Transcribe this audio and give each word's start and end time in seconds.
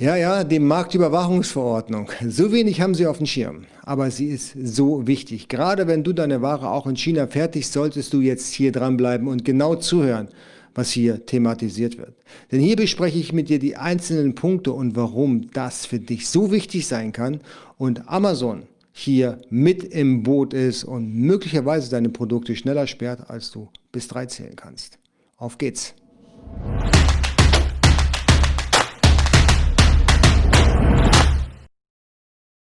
Ja, 0.00 0.14
ja, 0.14 0.44
die 0.44 0.60
Marktüberwachungsverordnung. 0.60 2.08
So 2.24 2.52
wenig 2.52 2.80
haben 2.80 2.94
sie 2.94 3.08
auf 3.08 3.16
dem 3.16 3.26
Schirm. 3.26 3.64
Aber 3.82 4.12
sie 4.12 4.28
ist 4.28 4.54
so 4.62 5.08
wichtig. 5.08 5.48
Gerade 5.48 5.88
wenn 5.88 6.04
du 6.04 6.12
deine 6.12 6.40
Ware 6.40 6.70
auch 6.70 6.86
in 6.86 6.94
China 6.94 7.26
fertigst, 7.26 7.72
solltest 7.72 8.12
du 8.12 8.20
jetzt 8.20 8.52
hier 8.52 8.70
dranbleiben 8.70 9.26
und 9.26 9.44
genau 9.44 9.74
zuhören, 9.74 10.28
was 10.72 10.92
hier 10.92 11.26
thematisiert 11.26 11.98
wird. 11.98 12.14
Denn 12.52 12.60
hier 12.60 12.76
bespreche 12.76 13.18
ich 13.18 13.32
mit 13.32 13.48
dir 13.48 13.58
die 13.58 13.76
einzelnen 13.76 14.36
Punkte 14.36 14.72
und 14.72 14.94
warum 14.94 15.50
das 15.50 15.84
für 15.84 15.98
dich 15.98 16.28
so 16.28 16.52
wichtig 16.52 16.86
sein 16.86 17.10
kann 17.10 17.40
und 17.76 18.08
Amazon 18.08 18.68
hier 18.92 19.40
mit 19.50 19.82
im 19.82 20.22
Boot 20.22 20.54
ist 20.54 20.84
und 20.84 21.12
möglicherweise 21.12 21.90
deine 21.90 22.10
Produkte 22.10 22.54
schneller 22.54 22.86
sperrt, 22.86 23.28
als 23.28 23.50
du 23.50 23.68
bis 23.90 24.06
drei 24.06 24.26
zählen 24.26 24.54
kannst. 24.54 25.00
Auf 25.38 25.58
geht's! 25.58 25.96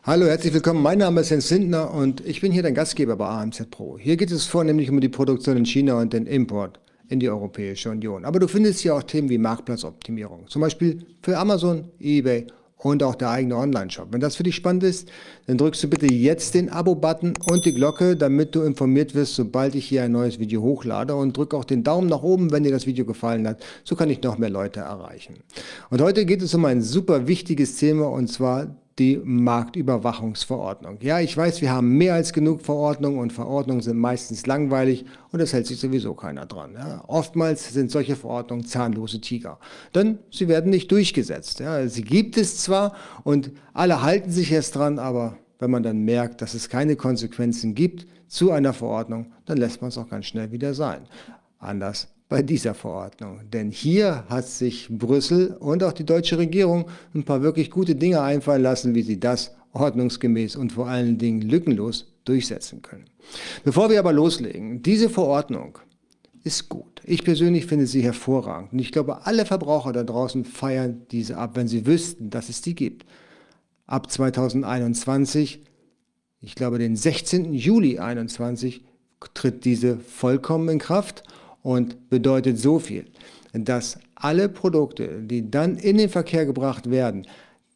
Hallo, 0.04 0.26
herzlich 0.26 0.52
willkommen. 0.52 0.82
Mein 0.82 0.98
Name 0.98 1.22
ist 1.22 1.30
Jens 1.30 1.48
Sindner 1.48 1.94
und 1.94 2.26
ich 2.26 2.42
bin 2.42 2.52
hier 2.52 2.64
dein 2.64 2.74
Gastgeber 2.74 3.16
bei 3.18 3.28
AMZ 3.28 3.70
Pro. 3.70 4.00
Hier 4.00 4.18
geht 4.18 4.32
es 4.32 4.48
vornehmlich 4.48 4.90
um 4.90 5.00
die 5.00 5.10
Produktion 5.10 5.58
in 5.58 5.66
China 5.68 6.00
und 6.02 6.12
den 6.12 6.26
Import 6.26 6.80
in 7.10 7.20
die 7.20 7.30
Europäische 7.30 7.92
Union. 7.92 8.26
Aber 8.26 8.40
du 8.40 8.48
findest 8.48 8.80
hier 8.80 8.96
auch 8.96 9.04
Themen 9.04 9.30
wie 9.30 9.38
Marktplatzoptimierung, 9.38 10.48
zum 10.48 10.64
Beispiel 10.64 11.06
für 11.22 11.38
Amazon, 11.38 11.84
eBay 12.00 12.48
und 12.78 13.04
auch 13.04 13.14
der 13.14 13.30
eigene 13.30 13.56
Online-Shop. 13.56 14.08
Wenn 14.10 14.22
das 14.22 14.36
für 14.36 14.42
dich 14.42 14.56
spannend 14.56 14.82
ist, 14.86 15.08
dann 15.46 15.60
drückst 15.60 15.84
du 15.84 15.88
bitte 15.88 16.08
jetzt 16.08 16.56
den 16.56 16.72
Abo-Button 16.72 17.34
und 17.52 17.64
die 17.68 17.74
Glocke, 17.74 18.18
damit 18.18 18.56
du 18.56 18.64
informiert 18.64 19.14
wirst, 19.14 19.36
sobald 19.36 19.76
ich 19.76 19.86
hier 19.86 20.02
ein 20.02 20.14
neues 20.14 20.40
Video 20.40 20.64
hochlade 20.64 21.14
und 21.14 21.38
drück 21.38 21.54
auch 21.54 21.64
den 21.64 21.84
Daumen 21.84 22.08
nach 22.08 22.24
oben, 22.24 22.52
wenn 22.52 22.64
dir 22.64 22.72
das 22.72 22.88
Video 22.88 23.06
gefallen 23.06 23.48
hat. 23.48 23.64
So 23.84 23.96
kann 23.96 24.10
ich 24.10 24.24
noch 24.24 24.40
mehr 24.40 24.50
Leute 24.50 24.80
erreichen. 24.80 25.36
Und 25.92 26.02
heute 26.02 26.26
geht 26.26 26.42
es 26.42 26.56
um 26.56 26.66
ein 26.66 26.82
super 26.82 27.28
wichtiges 27.28 27.78
Thema 27.78 28.10
und 28.10 28.30
zwar 28.30 28.76
die 29.00 29.20
Marktüberwachungsverordnung. 29.24 31.00
Ja, 31.02 31.20
ich 31.20 31.36
weiß, 31.36 31.62
wir 31.62 31.72
haben 31.72 31.98
mehr 31.98 32.14
als 32.14 32.34
genug 32.34 32.62
Verordnungen 32.62 33.20
und 33.20 33.32
Verordnungen 33.32 33.82
sind 33.82 33.98
meistens 33.98 34.46
langweilig 34.46 35.06
und 35.32 35.40
es 35.40 35.54
hält 35.54 35.68
sich 35.68 35.80
sowieso 35.80 36.14
keiner 36.14 36.46
dran. 36.46 36.74
Ja. 36.74 37.04
Oftmals 37.08 37.74
sind 37.74 37.90
solche 37.90 38.16
Verordnungen 38.16 38.66
zahnlose 38.66 39.22
Tiger, 39.22 39.60
denn 39.96 40.20
sie 40.30 40.48
werden 40.48 40.70
nicht 40.70 40.92
durchgesetzt. 40.92 41.60
Ja. 41.62 41.88
Sie 41.88 42.04
gibt 42.04 42.38
es 42.38 42.58
zwar 42.58 42.96
und 43.24 43.52
alle 43.74 44.02
halten 44.02 44.30
sich 44.30 44.52
erst 44.52 44.76
dran, 44.76 45.00
aber 45.00 45.38
wenn 45.60 45.72
man 45.72 45.84
dann 45.84 46.04
merkt, 46.04 46.42
dass 46.42 46.54
es 46.54 46.70
keine 46.70 46.96
Konsequenzen 46.96 47.76
gibt 47.76 48.08
zu 48.28 48.52
einer 48.52 48.74
Verordnung, 48.74 49.32
dann 49.46 49.58
lässt 49.58 49.82
man 49.82 49.90
es 49.90 49.98
auch 49.98 50.10
ganz 50.10 50.26
schnell 50.26 50.52
wieder 50.52 50.74
sein. 50.74 51.08
Anders 51.60 52.11
bei 52.32 52.42
dieser 52.42 52.74
Verordnung. 52.74 53.42
Denn 53.52 53.72
hier 53.72 54.24
hat 54.30 54.48
sich 54.48 54.88
Brüssel 54.90 55.58
und 55.60 55.84
auch 55.84 55.92
die 55.92 56.06
deutsche 56.06 56.38
Regierung 56.38 56.86
ein 57.14 57.26
paar 57.26 57.42
wirklich 57.42 57.70
gute 57.70 57.94
Dinge 57.94 58.22
einfallen 58.22 58.64
lassen, 58.64 58.96
wie 58.96 59.02
sie 59.02 59.20
das 59.20 59.52
ordnungsgemäß 59.74 60.56
und 60.56 60.72
vor 60.72 60.88
allen 60.88 61.18
Dingen 61.18 61.42
lückenlos 61.42 62.14
durchsetzen 62.24 62.82
können. 62.82 63.04
Bevor 63.66 63.90
wir 63.90 64.00
aber 64.00 64.14
loslegen, 64.14 64.82
diese 64.82 65.10
Verordnung 65.10 65.80
ist 66.46 66.70
gut. 66.70 67.02
Ich 67.04 67.26
persönlich 67.26 67.66
finde 67.66 67.86
sie 67.86 68.02
hervorragend 68.02 68.72
und 68.72 68.80
ich 68.80 68.94
glaube, 68.94 69.26
alle 69.26 69.46
Verbraucher 69.46 69.92
da 69.92 70.04
draußen 70.04 70.46
feiern 70.46 71.02
diese 71.12 71.38
ab, 71.38 71.58
wenn 71.58 71.68
sie 71.68 71.86
wüssten, 71.86 72.30
dass 72.30 72.48
es 72.48 72.62
die 72.62 72.76
gibt. 72.76 73.06
Ab 73.88 74.10
2021, 74.10 75.60
ich 76.40 76.56
glaube 76.56 76.80
den 76.80 76.96
16. 76.96 77.54
Juli 77.54 77.96
2021, 77.96 78.86
tritt 79.34 79.66
diese 79.66 79.98
vollkommen 79.98 80.70
in 80.70 80.80
Kraft 80.80 81.24
und 81.64 82.10
bedeutet 82.10 82.58
so 82.58 82.80
viel, 82.80 83.06
dass 83.54 84.00
alle 84.16 84.50
Produkte, 84.50 85.22
die 85.22 85.50
dann 85.50 85.78
in 85.78 85.98
den 85.98 86.10
Verkehr 86.10 86.46
gebracht 86.46 86.90
werden, 86.90 87.26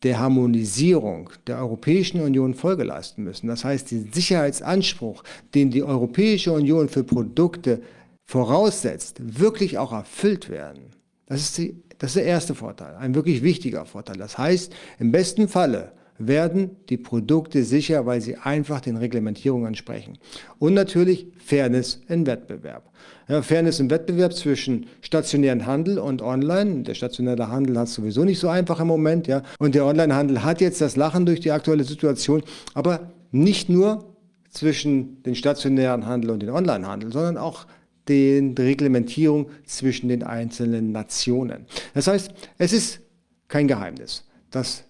der 0.04 0.20
Harmonisierung 0.20 1.32
der 1.48 1.58
Europäischen 1.58 2.22
Union 2.22 2.54
Folge 2.54 2.84
leisten 2.84 3.24
müssen. 3.24 3.48
Das 3.48 3.66
heißt, 3.66 3.92
den 3.92 4.12
Sicherheitsanspruch, 4.12 5.24
den 5.56 5.72
die 5.72 5.84
Europäische 5.84 6.52
Union 6.52 6.90
für 6.90 7.04
Produkte 7.04 7.82
voraussetzt, 8.26 9.18
wirklich 9.40 9.78
auch 9.78 9.92
erfüllt 9.92 10.50
werden. 10.50 10.92
Das 11.26 11.42
ist, 11.42 11.58
die, 11.58 11.82
das 11.98 12.12
ist 12.12 12.18
der 12.18 12.26
erste 12.26 12.54
Vorteil, 12.54 12.96
ein 12.98 13.16
wirklich 13.16 13.42
wichtiger 13.42 13.86
Vorteil. 13.86 14.18
Das 14.18 14.38
heißt, 14.38 14.74
im 15.00 15.12
besten 15.12 15.48
Falle 15.48 15.94
werden 16.18 16.78
die 16.90 16.98
Produkte 16.98 17.64
sicher, 17.64 18.06
weil 18.06 18.22
sie 18.22 18.38
einfach 18.38 18.80
den 18.80 18.98
Reglementierungen 18.98 19.68
entsprechen. 19.68 20.18
Und 20.60 20.74
natürlich 20.74 21.28
Fairness 21.38 22.02
im 22.08 22.26
Wettbewerb. 22.26 22.90
Ja, 23.28 23.42
Fairness 23.42 23.80
im 23.80 23.90
Wettbewerb 23.90 24.34
zwischen 24.34 24.86
stationären 25.02 25.66
Handel 25.66 26.00
und 26.00 26.22
Online. 26.22 26.84
Der 26.84 26.94
stationäre 26.94 27.50
Handel 27.50 27.78
hat 27.78 27.88
es 27.88 27.96
sowieso 27.96 28.24
nicht 28.24 28.40
so 28.40 28.48
einfach 28.48 28.80
im 28.80 28.88
Moment. 28.88 29.28
Ja. 29.28 29.44
Und 29.60 29.76
der 29.76 29.86
Onlinehandel 29.86 30.44
hat 30.44 30.62
jetzt 30.62 30.80
das 30.80 30.96
Lachen 30.96 31.26
durch 31.26 31.40
die 31.40 31.52
aktuelle 31.52 31.84
Situation. 31.84 32.44
Aber 32.74 33.12
nicht 33.32 33.68
nur 33.68 34.16
zwischen 34.50 35.22
den 35.24 35.36
stationären 35.36 36.06
Handel 36.06 36.32
und 36.32 36.42
den 36.42 36.50
Onlinehandel, 36.50 37.12
sondern 37.12 37.38
auch 37.38 37.66
den 38.08 38.56
Reglementierung 38.56 39.50
zwischen 39.66 40.10
den 40.10 40.24
einzelnen 40.24 40.92
Nationen. 40.92 41.66
Das 41.94 42.08
heißt, 42.08 42.32
es 42.58 42.72
ist 42.72 43.00
kein 43.48 43.68
Geheimnis, 43.68 44.24
dass 44.52 44.84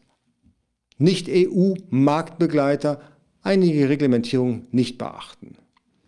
nicht-EU-Marktbegleiter 0.98 3.02
einige 3.44 3.90
Reglementierungen 3.90 4.68
nicht 4.72 4.98
beachten. 4.98 5.58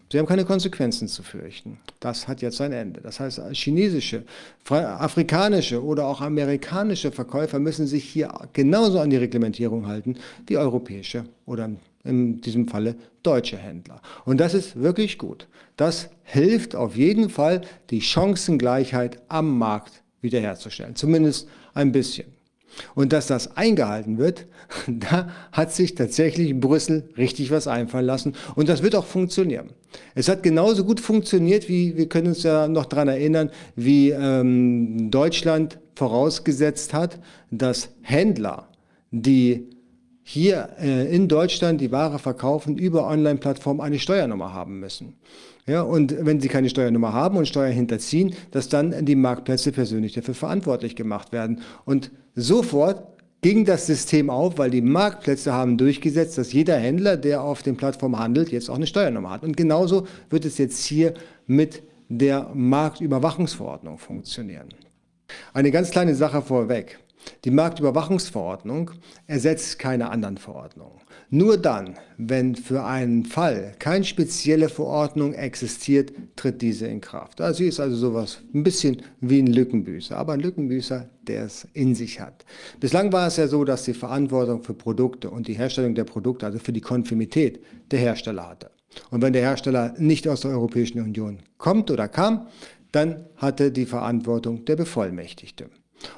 Sie 0.10 0.18
haben 0.18 0.26
keine 0.26 0.46
Konsequenzen 0.46 1.10
zu 1.10 1.22
fürchten. 1.22 1.80
Das 2.00 2.30
hat 2.30 2.42
jetzt 2.42 2.58
sein 2.58 2.72
Ende. 2.72 3.02
Das 3.02 3.20
heißt, 3.20 3.42
chinesische, 3.52 4.24
afrikanische 4.70 5.84
oder 5.84 6.08
auch 6.08 6.22
amerikanische 6.22 7.12
Verkäufer 7.12 7.60
müssen 7.60 7.88
sich 7.88 8.06
hier 8.06 8.32
genauso 8.54 9.00
an 9.00 9.10
die 9.10 9.18
Reglementierung 9.18 9.86
halten 9.86 10.16
wie 10.48 10.58
europäische 10.58 11.26
oder 11.46 11.70
in 12.06 12.40
diesem 12.40 12.70
Falle 12.70 12.96
deutsche 13.22 13.58
Händler. 13.58 14.02
Und 14.24 14.40
das 14.40 14.54
ist 14.54 14.82
wirklich 14.82 15.18
gut. 15.18 15.48
Das 15.76 16.10
hilft 16.24 16.74
auf 16.74 16.96
jeden 16.96 17.30
Fall, 17.30 17.62
die 17.90 18.02
Chancengleichheit 18.02 19.22
am 19.28 19.58
Markt 19.58 20.04
wiederherzustellen. 20.22 20.96
Zumindest 20.96 21.50
ein 21.74 21.92
bisschen. 21.92 22.37
Und 22.96 23.14
dass 23.14 23.28
das 23.28 23.56
eingehalten 23.58 24.18
wird, 24.18 24.48
da 24.88 25.30
hat 25.52 25.74
sich 25.74 25.96
tatsächlich 25.96 26.60
Brüssel 26.60 27.10
richtig 27.18 27.52
was 27.52 27.68
einfallen 27.68 28.06
lassen. 28.06 28.34
Und 28.56 28.70
das 28.70 28.84
wird 28.84 28.96
auch 28.96 29.06
funktionieren. 29.06 29.70
Es 30.16 30.30
hat 30.30 30.44
genauso 30.44 30.84
gut 30.84 31.00
funktioniert, 31.00 31.70
wie 31.70 31.98
wir 31.98 32.10
können 32.10 32.28
uns 32.28 32.44
ja 32.44 32.68
noch 32.68 32.86
daran 32.86 33.08
erinnern, 33.08 33.52
wie 33.76 34.12
ähm, 34.12 35.10
Deutschland 35.10 35.80
vorausgesetzt 35.96 36.94
hat, 36.94 37.20
dass 37.52 37.90
Händler, 38.02 38.68
die 39.12 39.70
hier 40.30 40.72
äh, 40.78 41.16
in 41.16 41.30
Deutschland 41.30 41.80
die 41.80 41.90
Ware 41.94 42.20
verkaufen, 42.20 42.78
über 42.78 43.08
Online-Plattformen 43.08 43.80
eine 43.80 43.98
Steuernummer 43.98 44.54
haben 44.54 44.82
müssen. 44.82 45.14
Ja, 45.66 45.84
und 45.84 46.18
wenn 46.20 46.42
sie 46.42 46.50
keine 46.50 46.68
Steuernummer 46.68 47.14
haben 47.14 47.38
und 47.38 47.48
Steuern 47.48 47.72
hinterziehen, 47.72 48.36
dass 48.52 48.68
dann 48.68 49.06
die 49.06 49.16
Marktplätze 49.16 49.72
persönlich 49.72 50.12
dafür 50.12 50.34
verantwortlich 50.34 50.98
gemacht 50.98 51.32
werden. 51.32 51.62
Und 51.86 52.12
sofort 52.36 53.08
ging 53.42 53.64
das 53.64 53.86
System 53.86 54.30
auf, 54.30 54.58
weil 54.58 54.70
die 54.70 54.82
Marktplätze 54.82 55.54
haben 55.54 55.78
durchgesetzt, 55.78 56.38
dass 56.38 56.52
jeder 56.52 56.76
Händler, 56.76 57.16
der 57.16 57.42
auf 57.42 57.64
den 57.64 57.78
Plattformen 57.78 58.20
handelt, 58.20 58.52
jetzt 58.52 58.70
auch 58.70 58.76
eine 58.76 58.88
Steuernummer 58.88 59.30
hat. 59.30 59.44
Und 59.44 59.56
genauso 59.56 60.08
wird 60.30 60.44
es 60.44 60.58
jetzt 60.58 60.84
hier 60.84 61.14
mit 61.46 61.84
der 62.10 62.52
Marktüberwachungsverordnung 62.54 63.98
funktionieren. 63.98 64.68
Eine 65.54 65.72
ganz 65.72 65.90
kleine 65.90 66.16
Sache 66.16 66.42
vorweg. 66.42 67.00
Die 67.46 67.52
Marktüberwachungsverordnung 67.52 68.92
ersetzt 69.26 69.80
keine 69.80 70.10
anderen 70.10 70.38
Verordnungen. 70.38 71.02
Nur 71.30 71.58
dann, 71.58 71.96
wenn 72.18 72.56
für 72.56 72.86
einen 72.86 73.26
Fall 73.26 73.74
keine 73.80 74.06
spezielle 74.06 74.70
Verordnung 74.70 75.34
existiert, 75.34 76.14
tritt 76.38 76.62
diese 76.62 76.88
in 76.88 77.02
Kraft. 77.02 77.42
Also 77.42 77.58
sie 77.58 77.68
ist 77.68 77.80
also 77.80 77.98
sowas 77.98 78.40
ein 78.54 78.64
bisschen 78.64 79.02
wie 79.20 79.40
ein 79.40 79.48
Lückenbüßer, 79.48 80.16
aber 80.18 80.34
ein 80.34 80.40
Lückenbüßer, 80.40 81.10
der 81.24 81.44
es 81.44 81.68
in 81.74 81.96
sich 81.96 82.22
hat. 82.22 82.46
Bislang 82.80 83.12
war 83.12 83.28
es 83.28 83.38
ja 83.38 83.48
so, 83.48 83.66
dass 83.66 83.84
die 83.84 83.94
Verantwortung 83.94 84.64
für 84.64 84.74
Produkte 84.74 85.30
und 85.30 85.48
die 85.48 85.54
Herstellung 85.54 85.96
der 85.96 86.06
Produkte, 86.06 86.46
also 86.46 86.60
für 86.60 86.74
die 86.74 86.82
Konformität, 86.82 87.62
der 87.92 88.00
Hersteller 88.00 88.48
hatte. 88.48 88.72
Und 89.12 89.22
wenn 89.22 89.34
der 89.34 89.42
Hersteller 89.42 89.94
nicht 89.98 90.28
aus 90.28 90.42
der 90.42 90.52
Europäischen 90.52 91.02
Union 91.02 91.40
kommt 91.58 91.92
oder 91.92 92.08
kam, 92.08 92.48
dann 92.94 93.26
hatte 93.36 93.72
die 93.72 93.86
Verantwortung 93.86 94.64
der 94.66 94.78
Bevollmächtigte. 94.78 95.70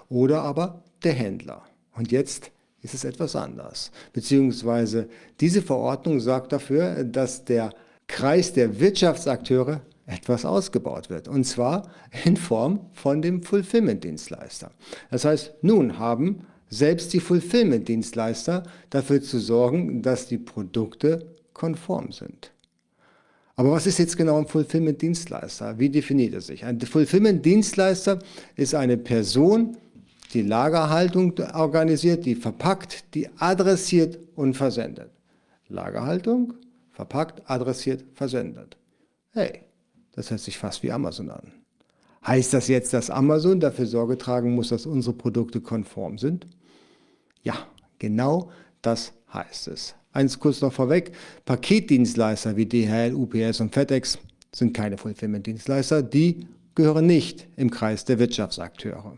Oder 0.07 0.43
aber 0.43 0.83
der 1.03 1.13
Händler. 1.13 1.63
Und 1.93 2.11
jetzt 2.11 2.51
ist 2.81 2.93
es 2.93 3.03
etwas 3.03 3.35
anders. 3.35 3.91
Beziehungsweise 4.13 5.09
diese 5.39 5.61
Verordnung 5.61 6.19
sorgt 6.19 6.51
dafür, 6.51 7.03
dass 7.03 7.45
der 7.45 7.73
Kreis 8.07 8.53
der 8.53 8.79
Wirtschaftsakteure 8.79 9.81
etwas 10.05 10.45
ausgebaut 10.45 11.09
wird. 11.09 11.27
Und 11.27 11.43
zwar 11.43 11.89
in 12.25 12.35
Form 12.35 12.79
von 12.93 13.21
dem 13.21 13.43
Fulfillment-Dienstleister. 13.43 14.71
Das 15.11 15.25
heißt, 15.25 15.53
nun 15.61 15.99
haben 15.99 16.47
selbst 16.69 17.13
die 17.13 17.19
Fulfillment-Dienstleister 17.19 18.63
dafür 18.89 19.21
zu 19.21 19.39
sorgen, 19.39 20.01
dass 20.01 20.27
die 20.27 20.37
Produkte 20.37 21.35
konform 21.53 22.11
sind. 22.11 22.51
Aber 23.55 23.71
was 23.71 23.87
ist 23.87 23.99
jetzt 23.99 24.15
genau 24.15 24.37
ein 24.37 24.47
Fulfillment-Dienstleister? 24.47 25.77
Wie 25.77 25.89
definiert 25.89 26.33
er 26.33 26.41
sich? 26.41 26.63
Ein 26.63 26.79
Fulfillment-Dienstleister 26.79 28.19
ist 28.55 28.73
eine 28.73 28.97
Person, 28.97 29.77
die 30.33 30.41
Lagerhaltung 30.41 31.33
organisiert, 31.53 32.25
die 32.25 32.35
verpackt, 32.35 33.15
die 33.15 33.29
adressiert 33.37 34.19
und 34.35 34.55
versendet. 34.55 35.11
Lagerhaltung, 35.67 36.53
verpackt, 36.91 37.49
adressiert, 37.49 38.03
versendet. 38.13 38.77
Hey, 39.31 39.61
das 40.13 40.29
hört 40.31 40.39
sich 40.41 40.57
fast 40.57 40.83
wie 40.83 40.91
Amazon 40.91 41.29
an. 41.29 41.51
Heißt 42.25 42.53
das 42.53 42.67
jetzt, 42.67 42.93
dass 42.93 43.09
Amazon 43.09 43.59
dafür 43.59 43.85
Sorge 43.85 44.17
tragen 44.17 44.53
muss, 44.53 44.69
dass 44.69 44.85
unsere 44.85 45.15
Produkte 45.15 45.61
konform 45.61 46.17
sind? 46.17 46.47
Ja, 47.41 47.55
genau 47.97 48.51
das 48.81 49.13
heißt 49.33 49.69
es. 49.69 49.95
Eins 50.11 50.39
kurz 50.39 50.61
noch 50.61 50.73
vorweg, 50.73 51.11
Paketdienstleister 51.45 52.57
wie 52.57 52.65
DHL, 52.65 53.13
UPS 53.13 53.61
und 53.61 53.73
FedEx 53.73 54.17
sind 54.53 54.73
keine 54.73 54.97
Fulfillment-Dienstleister, 54.97 56.01
die 56.01 56.47
gehören 56.75 57.05
nicht 57.05 57.47
im 57.55 57.69
Kreis 57.69 58.05
der 58.05 58.19
Wirtschaftsakteure. 58.19 59.17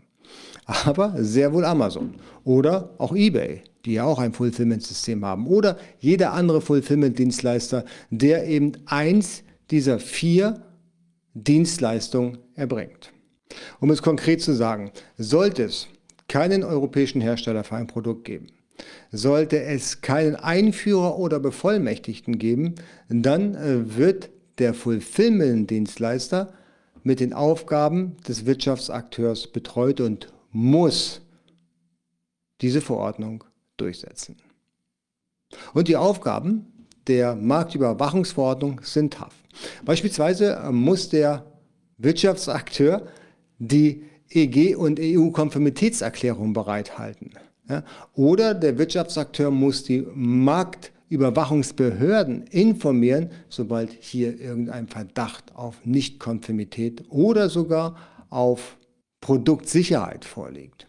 Aber 0.64 1.14
sehr 1.16 1.52
wohl 1.52 1.64
Amazon 1.64 2.14
oder 2.44 2.94
auch 2.98 3.14
eBay, 3.14 3.62
die 3.84 3.94
ja 3.94 4.04
auch 4.04 4.18
ein 4.18 4.32
Fulfillment-System 4.32 5.24
haben 5.24 5.46
oder 5.46 5.76
jeder 5.98 6.32
andere 6.32 6.60
Fulfillment-Dienstleister, 6.60 7.84
der 8.10 8.46
eben 8.46 8.72
eins 8.86 9.42
dieser 9.70 9.98
vier 9.98 10.62
Dienstleistungen 11.34 12.38
erbringt. 12.54 13.12
Um 13.80 13.90
es 13.90 14.02
konkret 14.02 14.40
zu 14.40 14.52
sagen, 14.52 14.92
sollte 15.18 15.64
es 15.64 15.88
keinen 16.28 16.62
europäischen 16.62 17.20
Hersteller 17.20 17.64
für 17.64 17.76
ein 17.76 17.86
Produkt 17.86 18.24
geben, 18.24 18.46
sollte 19.10 19.62
es 19.62 20.00
keinen 20.00 20.36
Einführer 20.36 21.18
oder 21.18 21.40
Bevollmächtigten 21.40 22.38
geben, 22.38 22.76
dann 23.08 23.54
äh, 23.54 23.96
wird 23.96 24.30
der 24.58 24.74
Fulfillment-Dienstleister 24.74 26.52
mit 27.02 27.20
den 27.20 27.32
Aufgaben 27.32 28.16
des 28.28 28.46
Wirtschaftsakteurs 28.46 29.48
betreut 29.48 30.00
und 30.00 30.32
muss 30.52 31.20
diese 32.60 32.80
Verordnung 32.80 33.42
durchsetzen. 33.76 34.36
Und 35.74 35.88
die 35.88 35.96
Aufgaben 35.96 36.86
der 37.08 37.34
Marktüberwachungsverordnung 37.34 38.80
sind 38.82 39.14
tough. 39.14 39.34
Beispielsweise 39.84 40.62
muss 40.70 41.08
der 41.08 41.44
Wirtschaftsakteur 41.98 43.08
die 43.58 44.04
EG- 44.30 44.76
und 44.76 45.00
EU-Konformitätserklärung 45.00 46.52
bereithalten. 46.52 47.32
Oder 48.14 48.54
der 48.54 48.78
Wirtschaftsakteur 48.78 49.50
muss 49.50 49.82
die 49.84 50.06
Marktüberwachungsbehörden 50.14 52.46
informieren, 52.48 53.30
sobald 53.48 53.92
hier 53.92 54.38
irgendein 54.40 54.88
Verdacht 54.88 55.54
auf 55.54 55.76
Nichtkonformität 55.84 57.04
oder 57.08 57.48
sogar 57.48 57.96
auf 58.30 58.76
Produktsicherheit 59.22 60.26
vorliegt. 60.26 60.88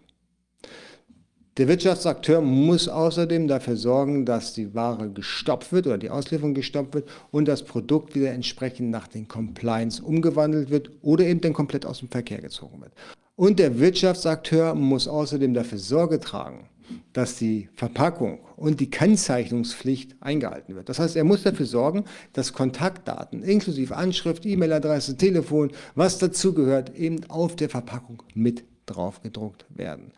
Der 1.57 1.67
Wirtschaftsakteur 1.67 2.41
muss 2.41 2.87
außerdem 2.87 3.47
dafür 3.47 3.75
sorgen, 3.77 4.25
dass 4.25 4.55
die 4.55 4.73
Ware 4.73 5.11
gestoppt 5.11 5.71
wird 5.71 5.85
oder 5.85 5.99
die 5.99 6.09
Auslieferung 6.09 6.55
gestoppt 6.55 6.95
wird 6.95 7.09
und 7.29 7.47
das 7.47 7.63
Produkt 7.63 8.15
wieder 8.15 8.31
entsprechend 8.31 8.89
nach 8.89 9.07
den 9.07 9.27
Compliance 9.27 10.01
umgewandelt 10.01 10.71
wird 10.71 10.89
oder 11.03 11.25
eben 11.25 11.41
dann 11.41 11.53
komplett 11.53 11.85
aus 11.85 11.99
dem 11.99 12.09
Verkehr 12.09 12.41
gezogen 12.41 12.81
wird. 12.81 12.93
Und 13.35 13.57
der 13.57 13.79
Wirtschaftsakteur 13.79 14.75
muss 14.75 15.07
außerdem 15.07 15.55
dafür 15.55 15.79
Sorge 15.79 16.19
tragen, 16.19 16.69
dass 17.13 17.35
die 17.37 17.67
Verpackung 17.73 18.39
und 18.57 18.79
die 18.79 18.91
Kennzeichnungspflicht 18.91 20.15
eingehalten 20.21 20.75
wird. 20.75 20.87
Das 20.87 20.99
heißt, 20.99 21.15
er 21.15 21.23
muss 21.23 21.41
dafür 21.41 21.65
sorgen, 21.65 22.05
dass 22.33 22.53
Kontaktdaten 22.53 23.41
inklusive 23.41 23.95
Anschrift, 23.95 24.45
E-Mail-Adresse, 24.45 25.17
Telefon, 25.17 25.71
was 25.95 26.19
dazugehört, 26.19 26.95
eben 26.95 27.27
auf 27.29 27.55
der 27.55 27.69
Verpackung 27.69 28.21
mit 28.35 28.65
drauf 28.85 29.21
gedruckt 29.23 29.65
werden. 29.69 30.11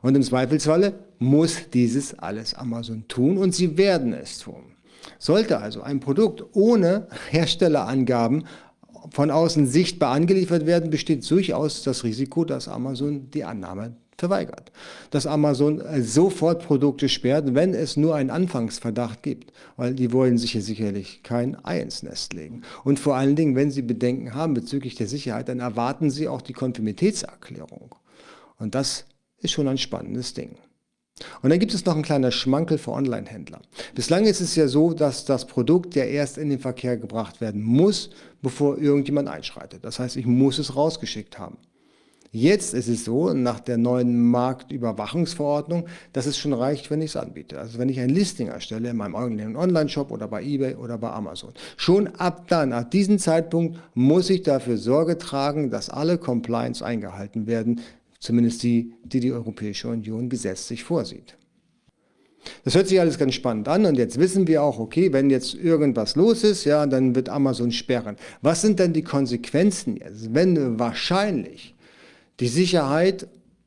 Und 0.00 0.14
im 0.14 0.22
Zweifelsfalle 0.22 0.94
muss 1.18 1.68
dieses 1.74 2.18
alles 2.18 2.54
Amazon 2.54 3.06
tun 3.06 3.36
und 3.36 3.54
sie 3.54 3.76
werden 3.76 4.14
es 4.14 4.38
tun. 4.38 4.76
Sollte 5.18 5.58
also 5.58 5.82
ein 5.82 6.00
Produkt 6.00 6.44
ohne 6.52 7.08
Herstellerangaben 7.30 8.44
von 9.10 9.30
außen 9.30 9.66
sichtbar 9.66 10.12
angeliefert 10.12 10.66
werden, 10.66 10.90
besteht 10.90 11.28
durchaus 11.28 11.82
das 11.82 12.04
Risiko, 12.04 12.44
dass 12.44 12.68
Amazon 12.68 13.30
die 13.30 13.44
Annahme 13.44 13.96
verweigert. 14.18 14.70
Dass 15.10 15.26
Amazon 15.26 15.80
äh, 15.80 16.02
sofort 16.02 16.64
Produkte 16.64 17.08
sperrt, 17.08 17.54
wenn 17.54 17.74
es 17.74 17.96
nur 17.96 18.14
einen 18.14 18.30
Anfangsverdacht 18.30 19.22
gibt, 19.22 19.52
weil 19.76 19.94
die 19.94 20.12
wollen 20.12 20.38
sich 20.38 20.52
hier 20.52 20.62
sicherlich 20.62 21.22
kein 21.22 21.56
Ei 21.64 21.80
ins 21.80 22.02
Nest 22.02 22.32
legen. 22.32 22.62
Und 22.84 22.98
vor 22.98 23.16
allen 23.16 23.34
Dingen, 23.36 23.56
wenn 23.56 23.70
sie 23.70 23.82
Bedenken 23.82 24.34
haben 24.34 24.54
bezüglich 24.54 24.94
der 24.94 25.08
Sicherheit, 25.08 25.48
dann 25.48 25.60
erwarten 25.60 26.10
sie 26.10 26.28
auch 26.28 26.42
die 26.42 26.52
Konformitätserklärung. 26.52 27.94
Und 28.58 28.74
das 28.74 29.06
ist 29.38 29.52
schon 29.52 29.66
ein 29.66 29.78
spannendes 29.78 30.34
Ding. 30.34 30.56
Und 31.42 31.50
dann 31.50 31.58
gibt 31.58 31.74
es 31.74 31.84
noch 31.84 31.96
ein 31.96 32.02
kleiner 32.02 32.30
Schmankel 32.30 32.78
für 32.78 32.92
Online-Händler. 32.92 33.60
Bislang 33.94 34.24
ist 34.24 34.40
es 34.40 34.56
ja 34.56 34.68
so, 34.68 34.92
dass 34.92 35.24
das 35.24 35.46
Produkt 35.46 35.94
ja 35.94 36.04
erst 36.04 36.38
in 36.38 36.50
den 36.50 36.58
Verkehr 36.58 36.96
gebracht 36.96 37.40
werden 37.40 37.62
muss, 37.62 38.10
bevor 38.42 38.78
irgendjemand 38.78 39.28
einschreitet. 39.28 39.84
Das 39.84 39.98
heißt, 39.98 40.16
ich 40.16 40.26
muss 40.26 40.58
es 40.58 40.76
rausgeschickt 40.76 41.38
haben. 41.38 41.56
Jetzt 42.34 42.72
ist 42.72 42.88
es 42.88 43.04
so, 43.04 43.34
nach 43.34 43.60
der 43.60 43.76
neuen 43.76 44.30
Marktüberwachungsverordnung, 44.30 45.86
dass 46.14 46.24
es 46.24 46.38
schon 46.38 46.54
reicht, 46.54 46.90
wenn 46.90 47.02
ich 47.02 47.10
es 47.10 47.16
anbiete. 47.16 47.58
Also 47.58 47.78
wenn 47.78 47.90
ich 47.90 48.00
ein 48.00 48.08
Listing 48.08 48.48
erstelle 48.48 48.88
in 48.88 48.96
meinem 48.96 49.14
eigenen 49.14 49.54
Online-Shop 49.54 50.10
oder 50.10 50.28
bei 50.28 50.42
eBay 50.42 50.76
oder 50.76 50.96
bei 50.96 51.10
Amazon. 51.10 51.52
Schon 51.76 52.06
ab 52.06 52.48
dann, 52.48 52.72
ab 52.72 52.90
diesem 52.90 53.18
Zeitpunkt, 53.18 53.78
muss 53.92 54.30
ich 54.30 54.42
dafür 54.42 54.78
Sorge 54.78 55.18
tragen, 55.18 55.68
dass 55.68 55.90
alle 55.90 56.16
Compliance 56.16 56.82
eingehalten 56.82 57.46
werden, 57.46 57.82
zumindest 58.22 58.62
die, 58.62 58.94
die 59.04 59.20
die 59.20 59.32
Europäische 59.32 59.88
Union 59.88 60.28
gesetzlich 60.28 60.84
vorsieht. 60.84 61.36
Das 62.64 62.74
hört 62.74 62.88
sich 62.88 63.00
alles 63.00 63.18
ganz 63.18 63.34
spannend 63.34 63.68
an 63.68 63.84
und 63.84 63.98
jetzt 63.98 64.18
wissen 64.18 64.46
wir 64.46 64.62
auch, 64.62 64.78
okay, 64.78 65.12
wenn 65.12 65.28
jetzt 65.28 65.54
irgendwas 65.54 66.16
los 66.16 66.44
ist, 66.44 66.64
ja, 66.64 66.86
dann 66.86 67.14
wird 67.14 67.28
Amazon 67.28 67.72
sperren. 67.72 68.16
Was 68.40 68.62
sind 68.62 68.78
denn 68.78 68.92
die 68.92 69.02
Konsequenzen 69.02 69.96
jetzt, 69.96 70.34
wenn 70.34 70.78
wahrscheinlich 70.78 71.74
die 72.40 72.48
Sicherheit 72.48 73.26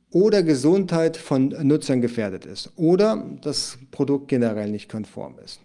oder 0.09 0.41
Gesundheit 0.43 1.17
von 1.17 1.49
Nutzern 1.63 2.01
gefährdet 2.01 2.45
ist 2.45 2.71
oder 2.77 3.25
das 3.41 3.77
Produkt 3.91 4.29
generell 4.29 4.71
nicht 4.71 4.89
konform 4.89 5.35
ist? 5.43 5.59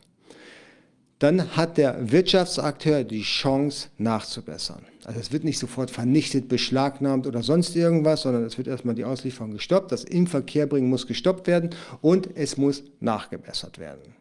Dann 1.20 1.54
hat 1.56 1.76
der 1.76 2.10
Wirtschaftsakteur 2.10 3.04
die 3.04 3.22
Chance 3.22 3.88
nachzubessern. 3.98 4.86
Also 5.04 5.20
es 5.20 5.32
wird 5.32 5.44
nicht 5.44 5.58
sofort 5.58 5.90
vernichtet, 5.90 6.48
beschlagnahmt 6.48 7.26
oder 7.26 7.42
sonst 7.42 7.76
irgendwas, 7.76 8.22
sondern 8.22 8.44
es 8.44 8.58
wird 8.58 8.68
erstmal 8.68 8.94
die 8.94 9.04
Auslieferung 9.04 9.52
gestoppt, 9.52 9.92
das 9.92 10.04
Inverkehrbringen 10.04 10.88
muss 10.88 11.06
gestoppt 11.06 11.46
werden 11.46 11.70
und 12.00 12.28
es 12.36 12.56
muss 12.56 12.82
nachgebessert 13.00 13.78
werden. 13.78 14.14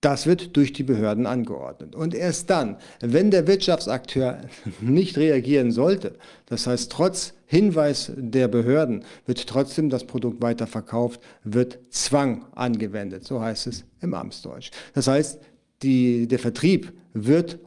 Das 0.00 0.26
wird 0.26 0.56
durch 0.56 0.72
die 0.72 0.82
Behörden 0.82 1.26
angeordnet. 1.26 1.94
Und 1.94 2.14
erst 2.14 2.48
dann, 2.48 2.76
wenn 3.00 3.30
der 3.30 3.46
Wirtschaftsakteur 3.46 4.38
nicht 4.80 5.18
reagieren 5.18 5.72
sollte, 5.72 6.14
das 6.46 6.66
heißt 6.66 6.90
trotz 6.90 7.34
Hinweis 7.46 8.12
der 8.16 8.48
Behörden 8.48 9.04
wird 9.26 9.46
trotzdem 9.46 9.90
das 9.90 10.04
Produkt 10.04 10.42
weiterverkauft, 10.42 11.20
wird 11.44 11.78
Zwang 11.90 12.46
angewendet, 12.54 13.24
so 13.24 13.40
heißt 13.40 13.66
es 13.68 13.84
im 14.00 14.14
Amtsdeutsch. 14.14 14.70
Das 14.94 15.06
heißt, 15.06 15.38
die, 15.86 16.26
der 16.26 16.38
Vertrieb 16.38 16.92
wird 17.14 17.58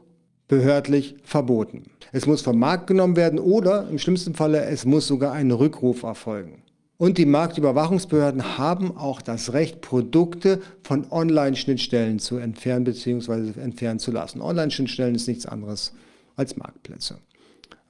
behördlich 0.47 1.15
verboten. 1.23 1.83
Es 2.11 2.25
muss 2.25 2.41
vom 2.41 2.59
Markt 2.59 2.88
genommen 2.88 3.15
werden 3.15 3.39
oder 3.39 3.88
im 3.89 3.97
schlimmsten 3.97 4.33
Falle 4.33 4.65
es 4.65 4.85
muss 4.85 5.07
sogar 5.07 5.31
ein 5.31 5.51
Rückruf 5.51 6.03
erfolgen. 6.03 6.63
Und 6.97 7.17
die 7.17 7.25
Marktüberwachungsbehörden 7.25 8.57
haben 8.57 8.97
auch 8.97 9.21
das 9.21 9.53
Recht, 9.53 9.79
Produkte 9.79 10.59
von 10.83 11.09
Online-Schnittstellen 11.09 12.19
zu 12.19 12.35
entfernen 12.38 12.83
bzw. 12.83 13.61
entfernen 13.61 13.99
zu 13.99 14.11
lassen. 14.11 14.41
Online-Schnittstellen 14.41 15.15
ist 15.15 15.27
nichts 15.27 15.45
anderes 15.45 15.93
als 16.35 16.57
Marktplätze. 16.57 17.19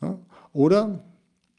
Ja? 0.02 0.20
Oder 0.54 1.04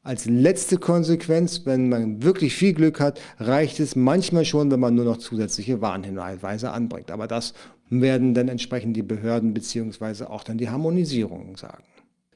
als 0.02 0.26
letzte 0.26 0.78
Konsequenz, 0.78 1.66
wenn 1.66 1.88
man 1.88 2.22
wirklich 2.22 2.54
viel 2.54 2.72
Glück 2.72 3.00
hat, 3.00 3.20
reicht 3.38 3.80
es 3.80 3.96
manchmal 3.96 4.44
schon, 4.44 4.70
wenn 4.70 4.80
man 4.80 4.94
nur 4.94 5.04
noch 5.04 5.18
zusätzliche 5.18 5.80
Warnhinweise 5.80 6.70
anbringt. 6.70 7.10
Aber 7.10 7.26
das 7.26 7.52
werden 7.90 8.34
dann 8.34 8.48
entsprechend 8.48 8.96
die 8.96 9.02
Behörden 9.02 9.52
bzw. 9.52 10.24
auch 10.24 10.44
dann 10.44 10.58
die 10.58 10.70
Harmonisierung 10.70 11.56
sagen. 11.56 11.84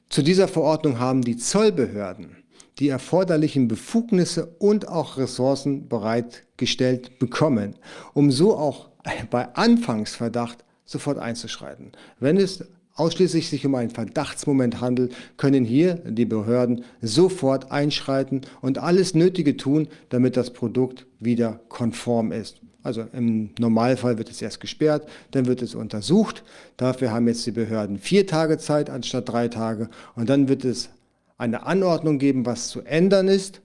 Zu 0.09 0.21
dieser 0.21 0.47
Verordnung 0.47 0.99
haben 0.99 1.21
die 1.21 1.37
Zollbehörden 1.37 2.37
die 2.79 2.89
erforderlichen 2.89 3.67
Befugnisse 3.67 4.47
und 4.59 4.87
auch 4.87 5.17
Ressourcen 5.17 5.87
bereitgestellt 5.87 7.19
bekommen, 7.19 7.75
um 8.13 8.31
so 8.31 8.55
auch 8.55 8.89
bei 9.29 9.53
Anfangsverdacht 9.55 10.65
sofort 10.83 11.17
einzuschreiten. 11.17 11.93
Wenn 12.19 12.37
es 12.37 12.65
ausschließlich 12.95 13.49
sich 13.49 13.65
um 13.65 13.75
einen 13.75 13.91
Verdachtsmoment 13.91 14.81
handelt, 14.81 15.13
können 15.37 15.65
hier 15.65 15.95
die 15.95 16.25
Behörden 16.25 16.83
sofort 17.01 17.71
einschreiten 17.71 18.41
und 18.61 18.77
alles 18.77 19.13
Nötige 19.13 19.57
tun, 19.57 19.87
damit 20.09 20.37
das 20.37 20.51
Produkt 20.51 21.05
wieder 21.19 21.59
konform 21.69 22.31
ist. 22.31 22.61
Also 22.83 23.05
im 23.13 23.49
Normalfall 23.59 24.17
wird 24.17 24.29
es 24.29 24.41
erst 24.41 24.59
gesperrt, 24.59 25.07
dann 25.31 25.47
wird 25.47 25.61
es 25.61 25.73
untersucht. 25.73 26.43
Dafür 26.77 27.11
haben 27.11 27.27
jetzt 27.27 27.45
die 27.45 27.51
Behörden 27.51 27.97
vier 27.97 28.27
Tage 28.27 28.59
Zeit 28.59 28.91
anstatt 28.91 29.27
drei 29.27 29.47
Tage. 29.47 29.89
Und 30.15 30.29
dann 30.29 30.47
wird 30.47 30.63
es 30.63 30.89
eine 31.37 31.65
Anordnung 31.65 32.19
geben, 32.19 32.45
was 32.45 32.67
zu 32.67 32.81
ändern 32.81 33.27
ist 33.27 33.61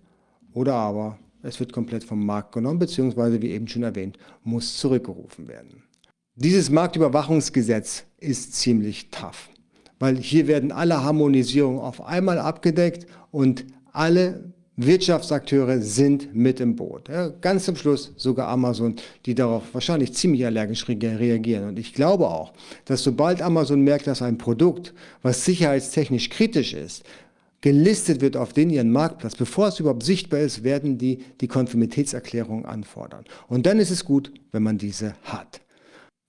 oder 0.55 0.75
aber 0.75 1.19
es 1.43 1.61
wird 1.61 1.73
komplett 1.73 2.05
vom 2.05 2.25
Markt 2.25 2.53
genommen, 2.53 2.79
beziehungsweise 2.79 3.41
wie 3.43 3.51
eben 3.51 3.69
schon 3.69 3.83
erwähnt, 3.83 4.19
muss 4.43 4.77
zurückgerufen 4.79 5.49
werden. 5.49 5.83
Dieses 6.37 6.71
Marktüberwachungsgesetz 6.71 8.05
ist 8.19 8.55
ziemlich 8.55 9.11
tough, 9.11 9.51
weil 9.99 10.17
hier 10.17 10.47
werden 10.47 10.71
alle 10.71 11.03
Harmonisierungen 11.03 11.81
auf 11.81 12.03
einmal 12.03 12.39
abgedeckt 12.39 13.07
und 13.31 13.67
alle 13.93 14.53
Wirtschaftsakteure 14.77 15.83
sind 15.83 16.35
mit 16.35 16.61
im 16.61 16.77
Boot. 16.77 17.09
Ja, 17.09 17.29
ganz 17.29 17.65
zum 17.65 17.77
Schluss 17.77 18.13
sogar 18.17 18.49
Amazon, 18.49 18.95
die 19.27 19.35
darauf 19.35 19.65
wahrscheinlich 19.75 20.15
ziemlich 20.15 20.47
allergisch 20.47 20.89
reagieren. 20.89 21.69
Und 21.69 21.79
ich 21.79 21.93
glaube 21.93 22.29
auch, 22.29 22.55
dass 22.85 23.03
sobald 23.03 23.43
Amazon 23.43 23.83
merkt, 23.83 24.07
dass 24.07 24.23
ein 24.23 24.39
Produkt, 24.39 24.95
was 25.23 25.45
sicherheitstechnisch 25.45 26.31
kritisch 26.31 26.73
ist, 26.73 27.05
gelistet 27.61 28.23
wird 28.23 28.39
auf 28.39 28.55
den 28.55 28.71
ihren 28.71 28.93
Marktplatz, 28.93 29.35
bevor 29.35 29.69
es 29.69 29.81
überhaupt 29.81 30.05
sichtbar 30.05 30.41
ist, 30.41 30.65
werden 30.65 30.97
die 30.97 31.19
die 31.41 31.49
Konformitätserklärung 31.49 32.65
anfordern. 32.65 33.25
Und 33.49 33.67
dann 33.67 33.79
ist 33.79 33.91
es 33.91 34.05
gut, 34.05 34.33
wenn 34.53 34.63
man 34.63 34.79
diese 34.79 35.15
hat. 35.25 35.61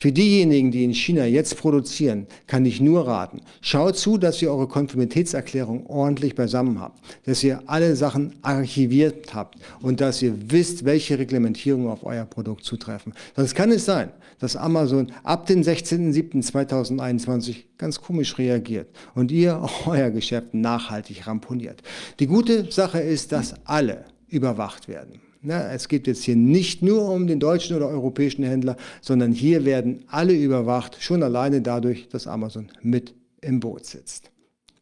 Für 0.02 0.12
diejenigen, 0.12 0.72
die 0.72 0.84
in 0.84 0.96
China 0.96 1.26
jetzt 1.28 1.58
produzieren, 1.58 2.26
kann 2.48 2.66
ich 2.66 2.82
nur 2.82 3.06
raten, 3.06 3.42
schaut 3.62 4.00
zu, 4.00 4.18
dass 4.18 4.42
ihr 4.42 4.50
eure 4.50 4.68
Konformitätserklärung 4.68 5.86
ordentlich 5.86 6.34
beisammen 6.34 6.82
habt, 6.82 7.00
dass 7.28 7.44
ihr 7.44 7.62
alle 7.68 7.96
Sachen 7.96 8.34
archiviert 8.42 9.36
habt 9.36 9.60
und 9.80 10.02
dass 10.02 10.24
ihr 10.24 10.34
wisst, 10.50 10.86
welche 10.86 11.20
Reglementierungen 11.20 11.88
auf 11.88 12.04
euer 12.04 12.26
Produkt 12.26 12.64
zutreffen. 12.64 13.14
Sonst 13.36 13.54
kann 13.54 13.70
es 13.70 13.86
sein, 13.86 14.10
dass 14.40 14.56
Amazon 14.56 15.12
ab 15.22 15.46
dem 15.46 15.62
16.07.2021 15.62 17.58
ganz 17.78 18.02
komisch 18.02 18.40
reagiert 18.40 18.88
und 19.14 19.30
ihr 19.30 19.64
euer 19.86 20.10
Geschäft 20.10 20.56
nachhaltig 20.56 21.28
ramponiert. 21.28 21.84
Die 22.20 22.26
gute 22.26 22.72
Sache 22.72 23.02
ist, 23.02 23.32
dass 23.34 23.54
alle 23.66 24.06
überwacht 24.30 24.88
werden. 24.88 25.22
Na, 25.44 25.74
es 25.74 25.88
geht 25.88 26.06
jetzt 26.06 26.24
hier 26.24 26.36
nicht 26.36 26.84
nur 26.84 27.10
um 27.10 27.26
den 27.26 27.40
deutschen 27.40 27.76
oder 27.76 27.88
europäischen 27.88 28.44
Händler, 28.44 28.78
sondern 29.02 29.32
hier 29.32 29.66
werden 29.66 30.04
alle 30.08 30.34
überwacht, 30.34 30.98
schon 31.02 31.24
alleine 31.24 31.64
dadurch, 31.64 32.08
dass 32.10 32.28
Amazon 32.28 32.70
mit 32.84 33.16
im 33.42 33.60
Boot 33.60 33.86
sitzt. 33.88 34.30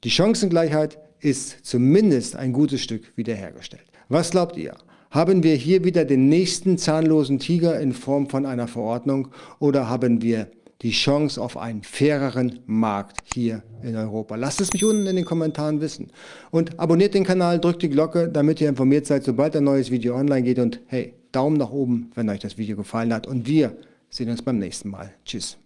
Die 0.04 0.10
Chancengleichheit 0.10 1.00
ist 1.22 1.66
zumindest 1.66 2.36
ein 2.36 2.51
gutes 2.51 2.82
Stück 2.82 3.16
wiederhergestellt. 3.16 3.86
Was 4.10 4.32
glaubt 4.32 4.58
ihr? 4.58 4.75
Haben 5.12 5.44
wir 5.44 5.56
hier 5.56 5.86
wieder 5.86 6.04
den 6.04 6.28
nächsten 6.28 6.78
zahnlosen 6.78 7.39
Tiger 7.39 7.80
in 7.80 7.94
Form 7.94 8.30
von 8.30 8.46
einer 8.46 8.68
Verordnung 8.68 9.30
oder 9.60 9.88
haben 9.88 10.22
wir 10.22 10.51
die 10.82 10.92
Chance 10.92 11.42
auf 11.42 11.58
einen 11.58 11.84
faireren 11.84 12.60
Markt 12.66 13.22
hier 13.34 13.64
in 13.84 13.96
Europa. 13.96 14.36
Lasst 14.36 14.62
es 14.62 14.72
mich 14.72 14.86
unten 14.86 15.08
in 15.08 15.16
den 15.16 15.26
Kommentaren 15.26 15.82
wissen. 15.82 16.12
Und 16.52 16.80
abonniert 16.80 17.14
den 17.14 17.26
Kanal, 17.26 17.60
drückt 17.60 17.82
die 17.82 17.90
Glocke, 17.90 18.30
damit 18.30 18.62
ihr 18.62 18.70
informiert 18.70 19.06
seid, 19.06 19.24
sobald 19.24 19.56
ein 19.56 19.66
neues 19.66 19.92
Video 19.92 20.16
online 20.16 20.44
geht. 20.44 20.60
Und 20.60 20.80
hey, 20.88 21.14
Daumen 21.32 21.58
nach 21.58 21.72
oben, 21.72 22.12
wenn 22.16 22.30
euch 22.30 22.40
das 22.40 22.58
Video 22.58 22.76
gefallen 22.76 23.14
hat. 23.14 23.28
Und 23.28 23.46
wir 23.46 23.76
sehen 24.10 24.30
uns 24.30 24.42
beim 24.42 24.58
nächsten 24.58 24.90
Mal. 24.90 25.12
Tschüss. 25.26 25.58